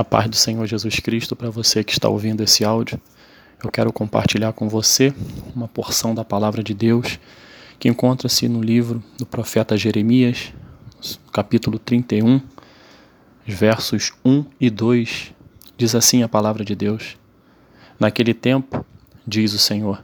[0.00, 2.98] A paz do Senhor Jesus Cristo para você que está ouvindo esse áudio.
[3.62, 5.12] Eu quero compartilhar com você
[5.54, 7.20] uma porção da palavra de Deus
[7.78, 10.54] que encontra-se no livro do profeta Jeremias,
[11.30, 12.40] capítulo 31,
[13.44, 15.34] versos 1 e 2.
[15.76, 17.18] Diz assim a palavra de Deus:
[17.98, 18.82] Naquele tempo,
[19.26, 20.02] diz o Senhor,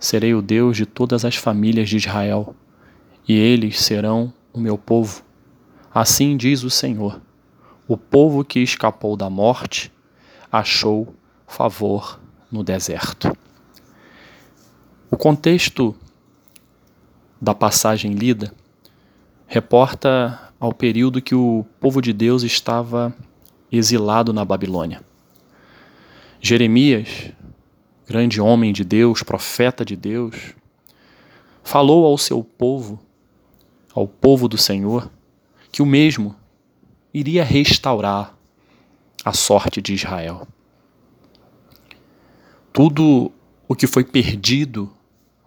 [0.00, 2.56] serei o Deus de todas as famílias de Israel,
[3.28, 5.22] e eles serão o meu povo.
[5.94, 7.20] Assim diz o Senhor
[7.88, 9.90] o povo que escapou da morte
[10.52, 11.14] achou
[11.46, 12.20] favor
[12.52, 13.34] no deserto.
[15.10, 15.96] O contexto
[17.40, 18.52] da passagem lida
[19.46, 23.14] reporta ao período que o povo de Deus estava
[23.72, 25.02] exilado na Babilônia.
[26.40, 27.32] Jeremias,
[28.06, 30.54] grande homem de Deus, profeta de Deus,
[31.62, 33.00] falou ao seu povo,
[33.94, 35.10] ao povo do Senhor,
[35.72, 36.36] que o mesmo
[37.12, 38.36] iria restaurar
[39.24, 40.46] a sorte de Israel.
[42.72, 43.32] Tudo
[43.66, 44.90] o que foi perdido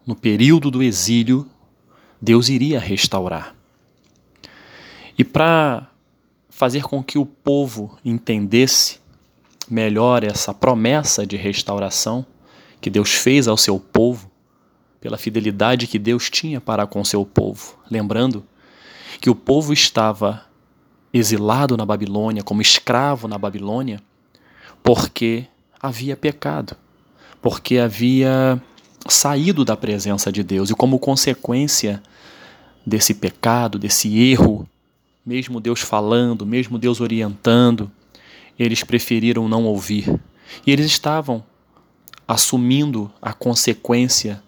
[0.05, 1.47] no período do exílio,
[2.21, 3.55] Deus iria restaurar.
[5.17, 5.87] E para
[6.49, 8.99] fazer com que o povo entendesse
[9.69, 12.25] melhor essa promessa de restauração
[12.79, 14.29] que Deus fez ao seu povo,
[14.99, 18.45] pela fidelidade que Deus tinha para com seu povo, lembrando
[19.19, 20.45] que o povo estava
[21.13, 24.01] exilado na Babilônia, como escravo na Babilônia,
[24.83, 25.45] porque
[25.81, 26.75] havia pecado,
[27.41, 28.61] porque havia
[29.07, 32.01] saído da presença de Deus e como consequência
[32.85, 34.67] desse pecado, desse erro,
[35.25, 37.91] mesmo Deus falando, mesmo Deus orientando,
[38.57, 40.19] eles preferiram não ouvir.
[40.65, 41.43] E eles estavam
[42.27, 44.41] assumindo a consequência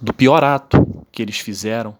[0.00, 1.96] do pior ato que eles fizeram,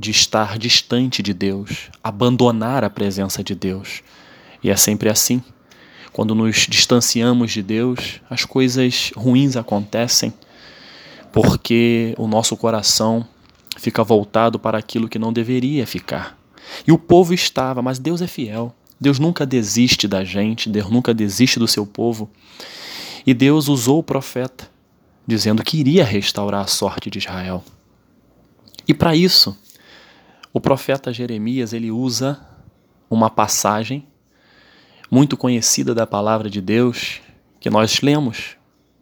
[0.00, 4.02] de estar distante de Deus, abandonar a presença de Deus.
[4.64, 5.42] E é sempre assim.
[6.10, 10.32] Quando nos distanciamos de Deus, as coisas ruins acontecem,
[11.30, 13.28] porque o nosso coração
[13.76, 16.38] fica voltado para aquilo que não deveria ficar.
[16.86, 18.74] E o povo estava, mas Deus é fiel.
[18.98, 22.30] Deus nunca desiste da gente, Deus nunca desiste do seu povo.
[23.26, 24.66] E Deus usou o profeta,
[25.26, 27.62] dizendo que iria restaurar a sorte de Israel.
[28.88, 29.56] E para isso,
[30.52, 32.40] o profeta Jeremias ele usa
[33.08, 34.06] uma passagem
[35.10, 37.20] muito conhecida da palavra de Deus
[37.58, 38.56] que nós lemos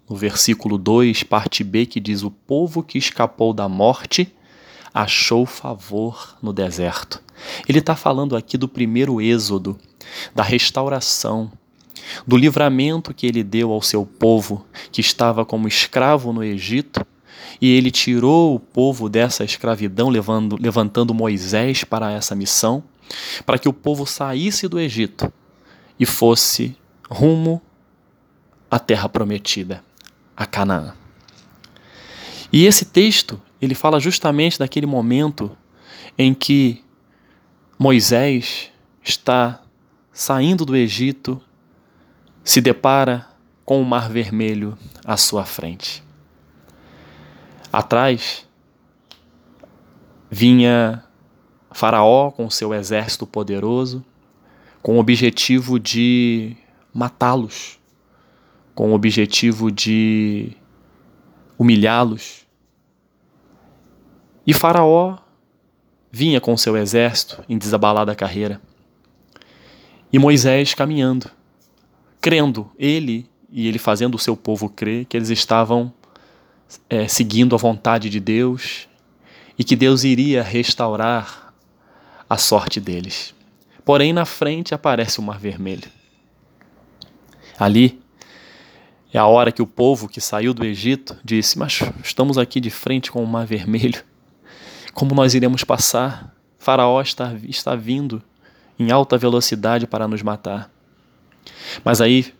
[0.08, 4.34] no versículo 2, parte B, que diz: O povo que escapou da morte
[4.92, 7.22] achou favor no deserto.
[7.69, 9.78] Ele está falando aqui do primeiro êxodo,
[10.34, 11.53] da restauração,
[12.26, 17.06] do livramento que ele deu ao seu povo que estava como escravo no Egito
[17.60, 22.82] e ele tirou o povo dessa escravidão, levando, levantando Moisés para essa missão,
[23.44, 25.32] para que o povo saísse do Egito
[25.98, 26.76] e fosse
[27.10, 27.60] rumo
[28.70, 29.82] à terra prometida,
[30.37, 30.94] a Canaã.
[32.53, 35.56] E esse texto, ele fala justamente daquele momento
[36.16, 36.82] em que
[37.78, 38.70] Moisés
[39.03, 39.62] está
[40.12, 41.41] saindo do Egito,
[42.42, 43.26] se depara
[43.64, 46.03] com o Mar Vermelho à sua frente.
[47.72, 48.46] Atrás
[50.30, 51.04] vinha
[51.70, 54.04] Faraó com seu exército poderoso,
[54.82, 56.56] com o objetivo de
[56.94, 57.78] matá-los,
[58.74, 60.56] com o objetivo de
[61.58, 62.46] humilhá-los.
[64.46, 65.18] E Faraó
[66.10, 68.60] vinha com seu exército em desabalada carreira.
[70.10, 71.30] E Moisés caminhando,
[72.18, 75.92] crendo, ele e ele fazendo o seu povo crer que eles estavam
[76.88, 78.88] é, seguindo a vontade de Deus
[79.58, 81.52] e que Deus iria restaurar
[82.28, 83.34] a sorte deles.
[83.84, 85.90] Porém, na frente aparece o Mar Vermelho.
[87.58, 88.00] Ali
[89.12, 92.70] é a hora que o povo que saiu do Egito disse: Mas estamos aqui de
[92.70, 94.04] frente com o Mar Vermelho.
[94.92, 96.34] Como nós iremos passar?
[96.58, 98.22] Faraó está, está vindo
[98.78, 100.70] em alta velocidade para nos matar.
[101.84, 102.32] Mas aí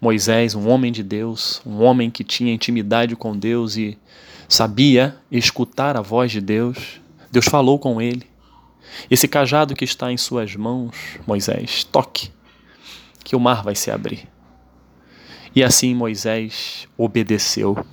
[0.00, 3.98] Moisés, um homem de Deus, um homem que tinha intimidade com Deus e
[4.48, 7.00] sabia escutar a voz de Deus,
[7.30, 8.26] Deus falou com ele.
[9.10, 12.30] Esse cajado que está em suas mãos, Moisés, toque,
[13.22, 14.26] que o mar vai se abrir.
[15.54, 17.84] E assim Moisés obedeceu.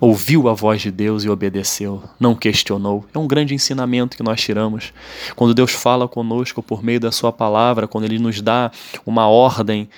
[0.00, 3.06] Ouviu a voz de Deus e obedeceu, não questionou.
[3.14, 4.92] É um grande ensinamento que nós tiramos.
[5.36, 8.72] Quando Deus fala conosco por meio da Sua palavra, quando Ele nos dá
[9.06, 9.88] uma ordem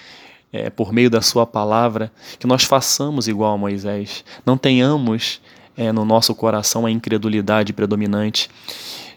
[0.54, 5.40] é, por meio da Sua palavra, que nós façamos igual a Moisés, não tenhamos
[5.76, 8.48] é, no nosso coração a incredulidade predominante.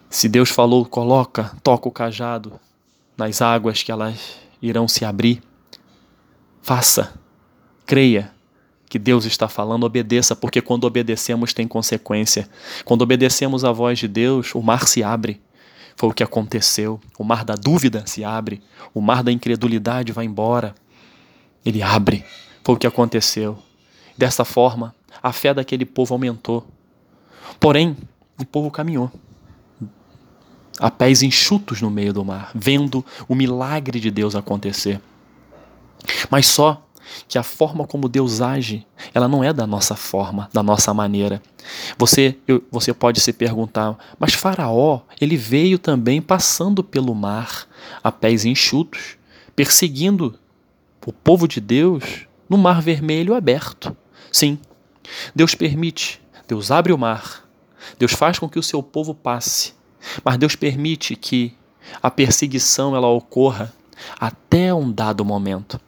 [0.09, 2.59] Se Deus falou, coloca, toca o cajado
[3.15, 5.39] nas águas que elas irão se abrir.
[6.63, 7.13] Faça,
[7.85, 8.31] creia
[8.89, 12.49] que Deus está falando, obedeça, porque quando obedecemos tem consequência.
[12.83, 15.39] Quando obedecemos a voz de Deus, o mar se abre.
[15.95, 16.99] Foi o que aconteceu.
[17.19, 18.59] O mar da dúvida se abre,
[18.91, 20.73] o mar da incredulidade vai embora.
[21.67, 22.23] Ele abre.
[22.63, 23.57] Foi o que aconteceu.
[24.17, 26.65] Dessa forma, a fé daquele povo aumentou.
[27.59, 27.97] Porém,
[28.39, 29.11] o povo caminhou
[30.79, 35.01] a pés enxutos no meio do mar, vendo o milagre de Deus acontecer.
[36.29, 36.81] Mas só
[37.27, 41.41] que a forma como Deus age, ela não é da nossa forma, da nossa maneira.
[41.97, 47.67] Você, eu, você pode se perguntar, mas Faraó, ele veio também passando pelo mar
[48.01, 49.17] a pés enxutos,
[49.53, 50.37] perseguindo
[51.07, 53.95] o povo de Deus no mar vermelho aberto.
[54.29, 54.59] Sim,
[55.33, 57.47] Deus permite, Deus abre o mar,
[57.97, 59.73] Deus faz com que o seu povo passe,
[60.21, 61.55] mas Deus permite que
[62.03, 63.73] a perseguição ela ocorra
[64.19, 65.79] até um dado momento.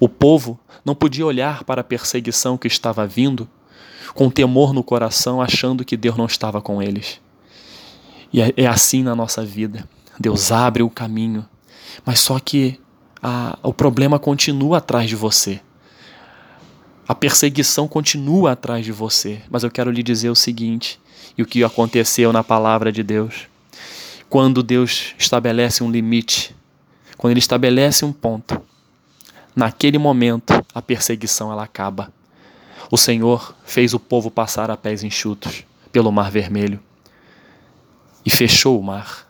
[0.00, 3.46] O povo não podia olhar para a perseguição que estava vindo
[4.14, 7.20] com temor no coração, achando que Deus não estava com eles.
[8.32, 9.86] E é, é assim na nossa vida.
[10.18, 11.46] Deus abre o caminho,
[12.02, 12.80] mas só que
[13.22, 15.60] a, o problema continua atrás de você.
[17.06, 19.40] A perseguição continua atrás de você.
[19.50, 21.00] Mas eu quero lhe dizer o seguinte:
[21.36, 23.48] e o que aconteceu na palavra de Deus.
[24.28, 26.54] Quando Deus estabelece um limite,
[27.16, 28.60] quando Ele estabelece um ponto,
[29.56, 32.12] naquele momento a perseguição ela acaba.
[32.90, 36.80] O Senhor fez o povo passar a pés enxutos pelo Mar Vermelho
[38.24, 39.26] e fechou o mar.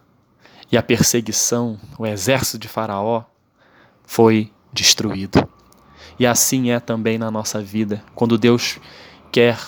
[0.71, 3.25] E a perseguição, o exército de Faraó,
[4.09, 5.47] foi destruído.
[6.19, 8.03] E assim é também na nossa vida.
[8.15, 8.79] Quando Deus
[9.31, 9.61] quer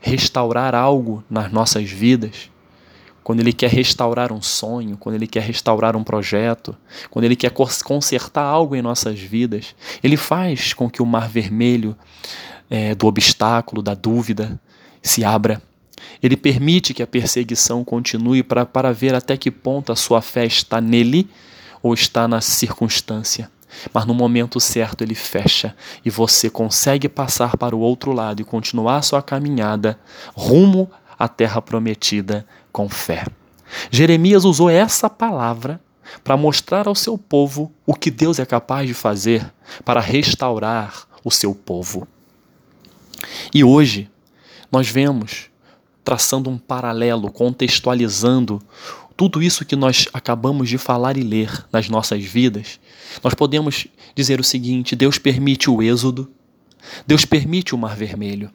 [0.00, 2.48] restaurar algo nas nossas vidas,
[3.24, 6.76] quando Ele quer restaurar um sonho, quando Ele quer restaurar um projeto,
[7.10, 11.96] quando Ele quer consertar algo em nossas vidas, Ele faz com que o mar vermelho
[12.70, 14.60] é, do obstáculo, da dúvida,
[15.02, 15.60] se abra.
[16.22, 20.46] Ele permite que a perseguição continue para, para ver até que ponto a sua fé
[20.46, 21.28] está nele
[21.82, 23.50] ou está na circunstância
[23.92, 25.74] mas no momento certo ele fecha
[26.04, 29.98] e você consegue passar para o outro lado e continuar sua caminhada
[30.34, 33.26] rumo à terra prometida com fé.
[33.90, 35.80] Jeremias usou essa palavra
[36.22, 39.50] para mostrar ao seu povo o que Deus é capaz de fazer
[39.84, 42.06] para restaurar o seu povo.
[43.54, 44.10] E hoje
[44.70, 45.50] nós vemos,
[46.04, 48.60] traçando um paralelo, contextualizando
[49.16, 52.80] tudo isso que nós acabamos de falar e ler nas nossas vidas,
[53.22, 56.30] nós podemos dizer o seguinte: Deus permite o êxodo,
[57.06, 58.50] Deus permite o Mar Vermelho,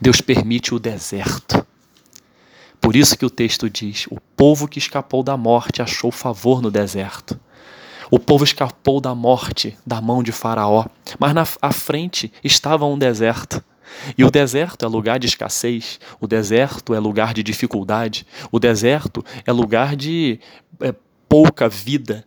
[0.00, 1.66] Deus permite o deserto.
[2.80, 6.70] Por isso que o texto diz: o povo que escapou da morte achou favor no
[6.70, 7.38] deserto.
[8.10, 10.84] O povo escapou da morte da mão de Faraó,
[11.18, 13.64] mas na à frente estava um deserto.
[14.16, 19.24] E o deserto é lugar de escassez, o deserto é lugar de dificuldade, o deserto
[19.46, 20.40] é lugar de
[20.80, 20.94] é,
[21.28, 22.24] pouca vida.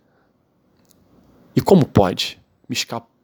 [1.56, 2.40] E como pode?
[2.68, 2.76] Me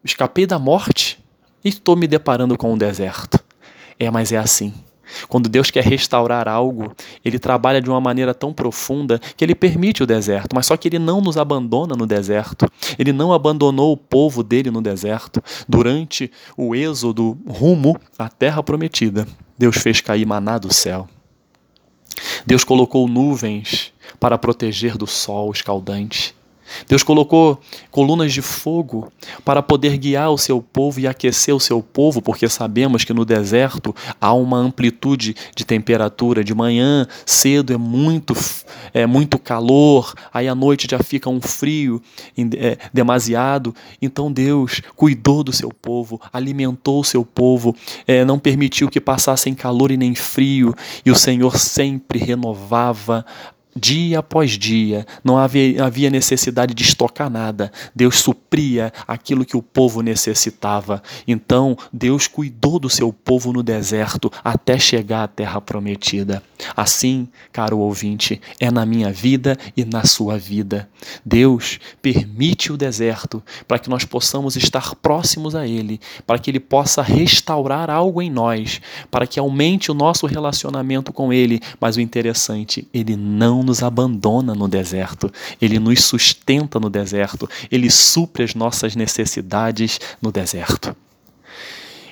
[0.03, 1.23] escapei da morte
[1.63, 3.39] e estou me deparando com o deserto.
[3.99, 4.73] É, mas é assim.
[5.27, 6.93] Quando Deus quer restaurar algo,
[7.23, 10.87] Ele trabalha de uma maneira tão profunda que Ele permite o deserto, mas só que
[10.87, 12.65] Ele não nos abandona no deserto.
[12.97, 15.41] Ele não abandonou o povo dele no deserto.
[15.68, 19.27] Durante o êxodo rumo à terra prometida,
[19.57, 21.07] Deus fez cair maná do céu.
[22.45, 26.35] Deus colocou nuvens para proteger do sol escaldante.
[26.87, 27.59] Deus colocou
[27.90, 29.11] colunas de fogo
[29.44, 33.25] para poder guiar o seu povo e aquecer o seu povo, porque sabemos que no
[33.25, 36.44] deserto há uma amplitude de temperatura.
[36.44, 38.33] De manhã cedo é muito,
[38.94, 42.01] é muito calor, aí à noite já fica um frio
[42.57, 43.75] é, demasiado.
[44.01, 47.75] Então Deus cuidou do seu povo, alimentou o seu povo,
[48.07, 50.73] é, não permitiu que passassem calor e nem frio,
[51.06, 53.25] e o Senhor sempre renovava
[53.75, 57.71] Dia após dia, não havia, necessidade de estocar nada.
[57.95, 61.01] Deus supria aquilo que o povo necessitava.
[61.25, 66.44] Então, Deus cuidou do seu povo no deserto até chegar à terra prometida.
[66.75, 70.90] Assim, caro ouvinte, é na minha vida e na sua vida.
[71.25, 76.59] Deus permite o deserto para que nós possamos estar próximos a Ele, para que Ele
[76.59, 81.61] possa restaurar algo em nós, para que aumente o nosso relacionamento com Ele.
[81.80, 87.89] Mas o interessante, Ele não nos abandona no deserto, Ele nos sustenta no deserto, Ele
[87.89, 90.95] supre as nossas necessidades no deserto.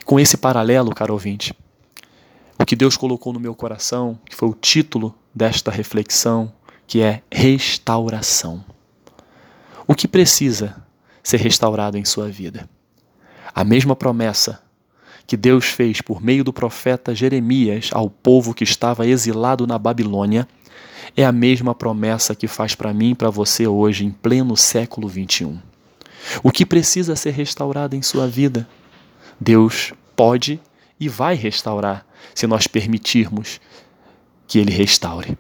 [0.06, 1.54] Com esse paralelo, caro ouvinte,
[2.58, 6.52] o que Deus colocou no meu coração, que foi o título desta reflexão,
[6.86, 8.64] que é restauração.
[9.88, 10.76] O que precisa
[11.24, 12.70] ser restaurado em sua vida.
[13.54, 14.62] A mesma promessa
[15.26, 20.48] que Deus fez por meio do profeta Jeremias ao povo que estava exilado na Babilônia
[21.22, 25.06] é a mesma promessa que faz para mim e para você hoje, em pleno século
[25.06, 25.60] 21.
[26.42, 28.66] O que precisa ser restaurado em sua vida,
[29.38, 30.62] Deus pode
[30.98, 33.60] e vai restaurar, se nós permitirmos
[34.48, 35.38] que Ele restaure.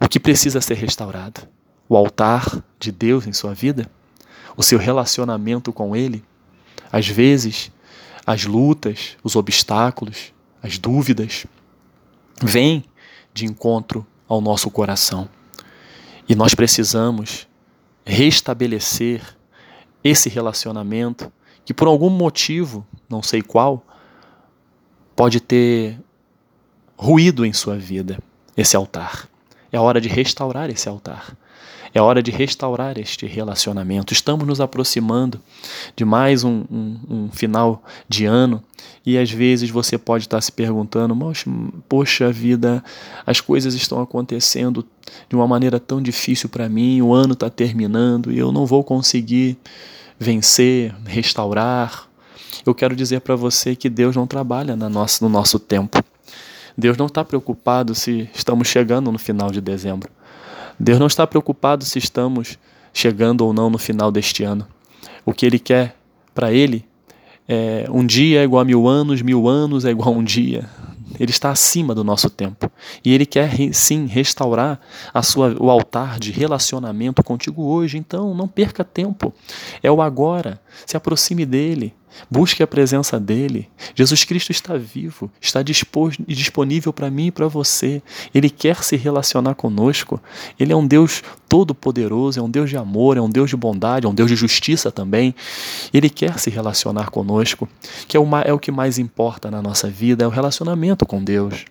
[0.00, 1.40] O que precisa ser restaurado?
[1.88, 3.90] O altar de Deus em sua vida?
[4.56, 6.24] O seu relacionamento com Ele?
[6.92, 7.72] Às vezes,
[8.24, 11.46] as lutas, os obstáculos, as dúvidas,
[12.40, 12.84] vêm
[13.34, 15.28] de encontro ao nosso coração.
[16.26, 17.46] E nós precisamos
[18.02, 19.22] restabelecer
[20.02, 21.30] esse relacionamento
[21.66, 23.84] que, por algum motivo, não sei qual,
[25.14, 26.00] pode ter
[26.96, 28.18] ruído em sua vida,
[28.56, 29.28] esse altar.
[29.70, 31.36] É hora de restaurar esse altar.
[31.94, 34.12] É hora de restaurar este relacionamento.
[34.12, 35.40] Estamos nos aproximando
[35.94, 38.62] de mais um, um, um final de ano
[39.04, 41.14] e às vezes você pode estar se perguntando:
[41.88, 42.82] poxa vida,
[43.26, 44.86] as coisas estão acontecendo
[45.28, 48.82] de uma maneira tão difícil para mim, o ano está terminando e eu não vou
[48.82, 49.58] conseguir
[50.18, 52.08] vencer, restaurar.
[52.64, 56.02] Eu quero dizer para você que Deus não trabalha no nosso, no nosso tempo.
[56.78, 60.08] Deus não está preocupado se estamos chegando no final de dezembro.
[60.82, 62.58] Deus não está preocupado se estamos
[62.92, 64.66] chegando ou não no final deste ano.
[65.24, 65.94] O que Ele quer
[66.34, 66.84] para Ele
[67.48, 70.68] é um dia é igual a mil anos, mil anos é igual a um dia.
[71.20, 72.68] Ele está acima do nosso tempo.
[73.04, 74.80] E Ele quer sim restaurar
[75.14, 77.96] a sua, o altar de relacionamento contigo hoje.
[77.96, 79.32] Então não perca tempo.
[79.84, 80.60] É o agora.
[80.84, 81.94] Se aproxime dele.
[82.30, 83.68] Busque a presença dele.
[83.94, 88.02] Jesus Cristo está vivo, está disponível para mim e para você.
[88.34, 90.20] Ele quer se relacionar conosco.
[90.58, 94.06] Ele é um Deus todo-poderoso, é um Deus de amor, é um Deus de bondade,
[94.06, 95.34] é um Deus de justiça também.
[95.92, 97.68] Ele quer se relacionar conosco,
[98.08, 101.22] que é o, é o que mais importa na nossa vida, é o relacionamento com
[101.22, 101.64] Deus.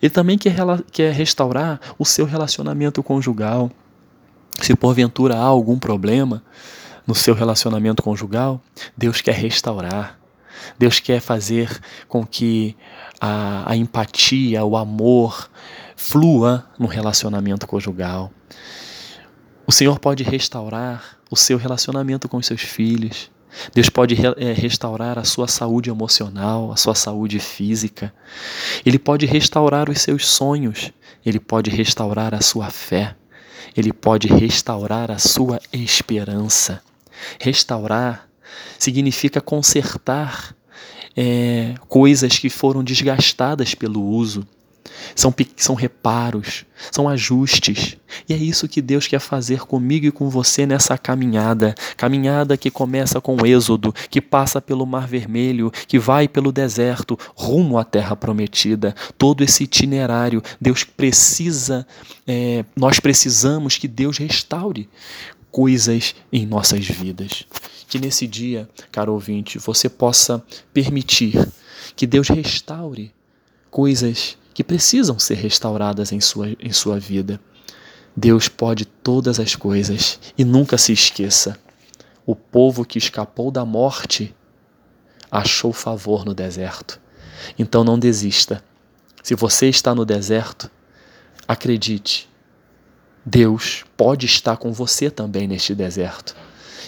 [0.00, 0.54] Ele também quer,
[0.90, 3.70] quer restaurar o seu relacionamento conjugal.
[4.60, 6.42] Se porventura há algum problema,
[7.06, 8.60] no seu relacionamento conjugal,
[8.96, 10.18] Deus quer restaurar.
[10.78, 12.76] Deus quer fazer com que
[13.20, 15.50] a, a empatia, o amor
[15.96, 18.30] flua no relacionamento conjugal.
[19.66, 23.30] O Senhor pode restaurar o seu relacionamento com os seus filhos.
[23.74, 28.12] Deus pode é, restaurar a sua saúde emocional, a sua saúde física.
[28.84, 30.90] Ele pode restaurar os seus sonhos.
[31.24, 33.14] Ele pode restaurar a sua fé.
[33.76, 36.82] Ele pode restaurar a sua esperança.
[37.40, 38.28] Restaurar
[38.78, 40.54] significa consertar
[41.16, 44.46] é, coisas que foram desgastadas pelo uso.
[45.14, 47.96] São, são reparos, são ajustes.
[48.28, 51.74] E é isso que Deus quer fazer comigo e com você nessa caminhada.
[51.96, 57.18] Caminhada que começa com o Êxodo, que passa pelo Mar Vermelho, que vai pelo deserto,
[57.34, 58.94] rumo à Terra Prometida.
[59.16, 61.86] Todo esse itinerário, Deus precisa,
[62.26, 64.88] é, nós precisamos que Deus restaure
[65.52, 67.44] coisas em nossas vidas.
[67.86, 70.42] Que nesse dia, caro ouvinte, você possa
[70.72, 71.46] permitir
[71.94, 73.12] que Deus restaure
[73.70, 77.38] coisas que precisam ser restauradas em sua, em sua vida.
[78.16, 81.58] Deus pode todas as coisas e nunca se esqueça:
[82.24, 84.34] o povo que escapou da morte
[85.30, 87.00] achou favor no deserto.
[87.58, 88.64] Então não desista.
[89.22, 90.70] Se você está no deserto,
[91.46, 92.28] acredite,
[93.24, 96.34] Deus pode estar com você também neste deserto.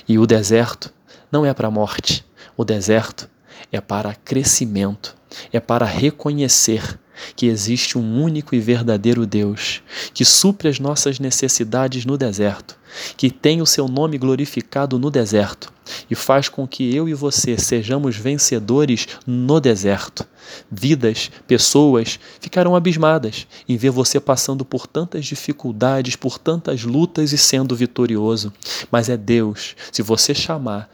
[0.08, 0.92] E o deserto
[1.30, 2.24] não é para a morte,
[2.56, 3.28] o deserto
[3.70, 5.16] é para crescimento,
[5.52, 6.98] é para reconhecer
[7.36, 12.76] que existe um único e verdadeiro Deus que supre as nossas necessidades no deserto,
[13.16, 15.72] que tem o seu nome glorificado no deserto
[16.10, 20.26] e faz com que eu e você sejamos vencedores no deserto.
[20.70, 27.38] Vidas, pessoas ficarão abismadas em ver você passando por tantas dificuldades, por tantas lutas e
[27.38, 28.52] sendo vitorioso.
[28.90, 30.90] Mas é Deus, se você chamar,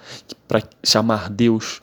[0.47, 1.80] para chamar Deus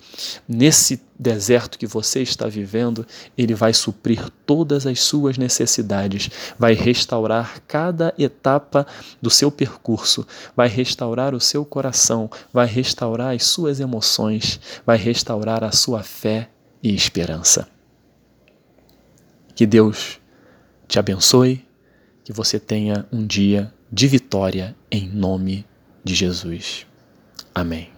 [0.48, 3.06] nesse deserto que você está vivendo,
[3.38, 8.86] Ele vai suprir todas as suas necessidades, vai restaurar cada etapa
[9.22, 15.64] do seu percurso, vai restaurar o seu coração, vai restaurar as suas emoções, vai restaurar
[15.64, 16.50] a sua fé
[16.88, 17.68] e esperança.
[19.54, 20.22] Que Deus
[20.88, 21.66] te abençoe,
[22.24, 25.66] que você tenha um dia de vitória em nome
[26.04, 26.86] de Jesus.
[27.54, 27.97] Amém.